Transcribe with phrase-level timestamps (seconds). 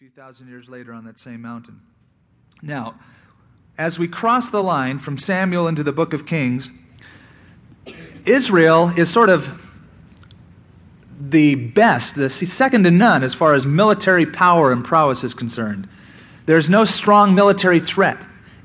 [0.00, 1.78] few thousand years later on that same mountain.
[2.62, 2.98] Now,
[3.76, 6.70] as we cross the line from Samuel into the book of Kings,
[8.24, 9.46] Israel is sort of
[11.20, 15.86] the best, the second to none as far as military power and prowess is concerned.
[16.46, 18.16] There's no strong military threat.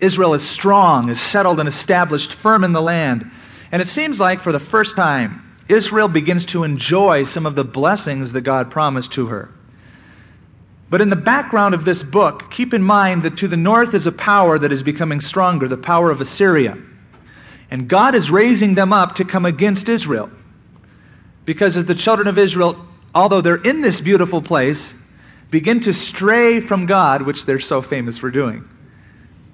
[0.00, 3.30] Israel is strong, is settled and established, firm in the land.
[3.70, 7.62] And it seems like for the first time, Israel begins to enjoy some of the
[7.62, 9.54] blessings that God promised to her.
[10.90, 14.06] But in the background of this book, keep in mind that to the north is
[14.06, 16.76] a power that is becoming stronger, the power of Assyria.
[17.70, 20.28] And God is raising them up to come against Israel.
[21.44, 22.84] Because as the children of Israel,
[23.14, 24.92] although they're in this beautiful place,
[25.50, 28.68] begin to stray from God, which they're so famous for doing.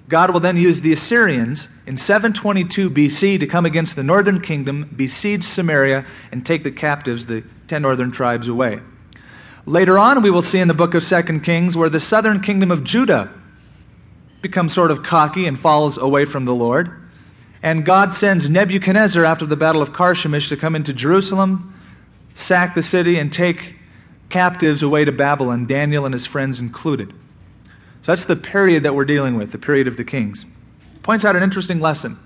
[0.09, 4.91] God will then use the Assyrians in 722 BC to come against the northern kingdom,
[4.95, 8.79] besiege Samaria, and take the captives, the ten northern tribes, away.
[9.67, 12.71] Later on, we will see in the book of 2 Kings where the southern kingdom
[12.71, 13.29] of Judah
[14.41, 16.89] becomes sort of cocky and falls away from the Lord.
[17.61, 21.77] And God sends Nebuchadnezzar after the battle of Carchemish to come into Jerusalem,
[22.33, 23.75] sack the city, and take
[24.29, 27.11] captives away to Babylon, Daniel and his friends included.
[28.03, 30.45] So that's the period that we're dealing with, the period of the kings.
[31.03, 32.17] Points out an interesting lesson.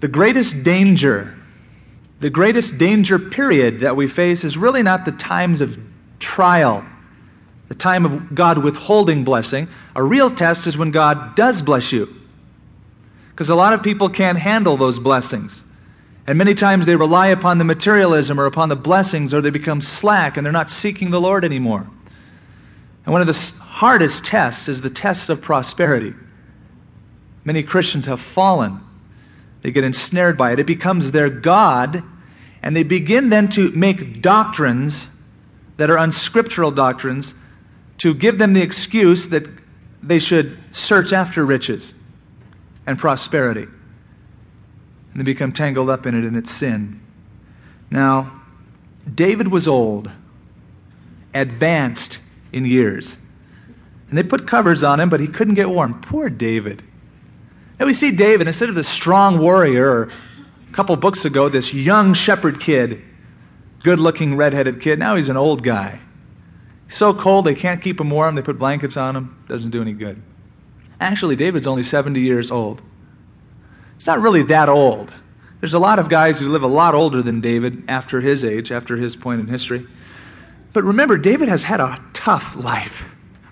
[0.00, 1.36] The greatest danger,
[2.20, 5.78] the greatest danger period that we face is really not the times of
[6.18, 6.84] trial,
[7.68, 9.68] the time of God withholding blessing.
[9.94, 12.14] A real test is when God does bless you.
[13.30, 15.62] Because a lot of people can't handle those blessings.
[16.26, 19.80] And many times they rely upon the materialism or upon the blessings, or they become
[19.80, 21.88] slack and they're not seeking the Lord anymore.
[23.04, 26.12] And one of the hardest tests is the test of prosperity.
[27.44, 28.80] Many Christians have fallen,
[29.62, 30.58] they get ensnared by it.
[30.58, 32.02] It becomes their God,
[32.62, 35.06] and they begin then to make doctrines
[35.78, 37.32] that are unscriptural doctrines
[37.98, 39.44] to give them the excuse that
[40.02, 41.94] they should search after riches
[42.86, 43.66] and prosperity.
[45.12, 47.00] And they become tangled up in it and it's sin.
[47.90, 48.42] Now,
[49.12, 50.10] David was old,
[51.32, 52.18] advanced
[52.52, 53.16] in years.
[54.08, 56.00] And they put covers on him, but he couldn't get warm.
[56.02, 56.82] Poor David.
[57.78, 60.10] And we see David, instead of the strong warrior,
[60.70, 63.02] a couple books ago, this young shepherd kid
[63.82, 64.98] good looking redheaded kid.
[64.98, 66.00] Now he's an old guy.
[66.90, 68.34] So cold they can't keep him warm.
[68.34, 69.44] They put blankets on him.
[69.48, 70.22] Doesn't do any good.
[71.00, 72.82] Actually, David's only 70 years old.
[73.96, 75.12] It's not really that old.
[75.60, 78.70] There's a lot of guys who live a lot older than David after his age,
[78.70, 79.86] after his point in history.
[80.72, 83.04] But remember, David has had a tough life.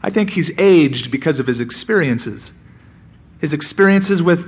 [0.02, 2.52] I think he's aged because of his experiences.
[3.40, 4.44] His experiences with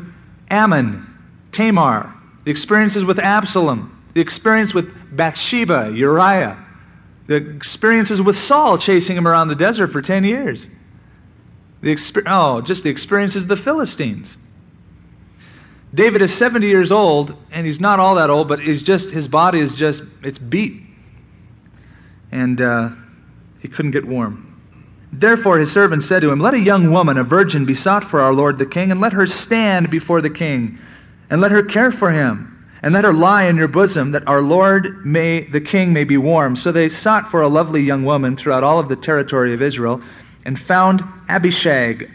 [0.50, 1.06] Amnon,
[1.52, 4.86] Tamar, the experiences with Absalom, the experience with
[5.16, 6.64] Bathsheba, Uriah,
[7.26, 10.66] the experiences with Saul chasing him around the desert for 10 years.
[11.82, 14.36] The exper- oh, just the experiences of the Philistines.
[15.94, 19.28] David is 70 years old, and he's not all that old, but he's just, his
[19.28, 20.82] body is just, it's beat.
[22.30, 22.90] And uh,
[23.60, 24.44] he couldn't get warm.
[25.12, 28.20] Therefore his servant said to him, Let a young woman, a virgin, be sought for
[28.20, 30.78] our Lord the king, and let her stand before the king,
[31.30, 34.40] and let her care for him and let her lie in your bosom, that our
[34.40, 36.56] Lord may, the king may be warm.
[36.56, 40.00] So they sought for a lovely young woman throughout all of the territory of Israel,
[40.44, 42.10] and found Abishag,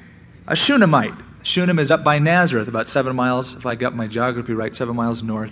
[0.47, 1.13] a Shunammite.
[1.43, 4.95] Shunem is up by Nazareth, about seven miles, if I got my geography right, seven
[4.95, 5.51] miles north,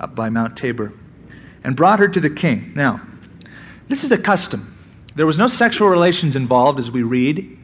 [0.00, 0.92] up by Mount Tabor,
[1.62, 2.72] and brought her to the king.
[2.74, 3.00] Now,
[3.88, 4.76] this is a custom.
[5.14, 7.56] There was no sexual relations involved, as we read.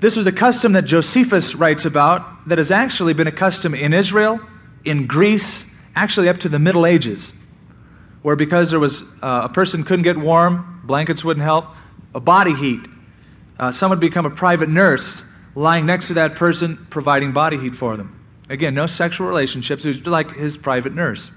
[0.00, 3.94] This was a custom that Josephus writes about that has actually been a custom in
[3.94, 4.38] Israel
[4.84, 5.64] in Greece,
[5.96, 7.32] actually up to the Middle Ages,
[8.22, 11.66] where because there was uh, a person couldn't get warm, blankets wouldn't help,
[12.14, 12.80] a body heat,
[13.58, 15.22] uh, someone would become a private nurse
[15.54, 18.20] lying next to that person, providing body heat for them.
[18.48, 19.84] Again, no sexual relationships.
[19.84, 21.30] It was like his private nurse.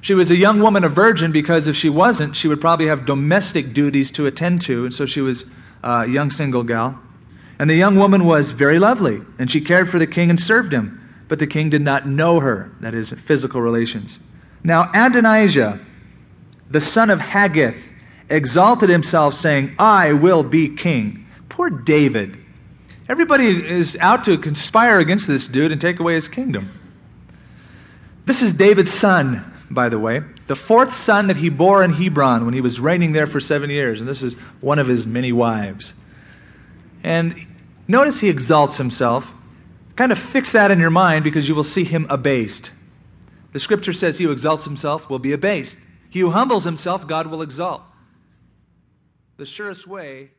[0.00, 3.06] She was a young woman, a virgin, because if she wasn't, she would probably have
[3.06, 5.44] domestic duties to attend to, and so she was
[5.82, 6.98] a young single gal.
[7.58, 10.72] And the young woman was very lovely, and she cared for the king and served
[10.72, 14.18] him but the king did not know her, that is, physical relations.
[14.64, 15.80] Now Adonijah,
[16.70, 17.76] the son of Haggith,
[18.28, 21.26] exalted himself, saying, I will be king.
[21.48, 22.38] Poor David.
[23.08, 26.78] Everybody is out to conspire against this dude and take away his kingdom.
[28.24, 32.44] This is David's son, by the way, the fourth son that he bore in Hebron
[32.44, 35.32] when he was reigning there for seven years, and this is one of his many
[35.32, 35.92] wives.
[37.02, 37.46] And
[37.88, 39.26] notice he exalts himself.
[40.02, 42.72] Kind of fix that in your mind because you will see him abased.
[43.52, 45.76] The scripture says he who exalts himself will be abased.
[46.10, 47.82] He who humbles himself, God will exalt.
[49.36, 50.32] The surest way